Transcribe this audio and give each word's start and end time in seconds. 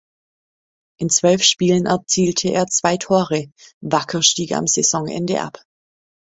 In 0.97 1.11
zwölf 1.11 1.43
Spielen 1.43 1.85
erzielte 1.85 2.49
er 2.49 2.65
zwei 2.65 2.97
Tore; 2.97 3.51
Wacker 3.81 4.23
stieg 4.23 4.53
am 4.53 4.65
Saisonende 4.65 5.39
ab. 5.41 5.59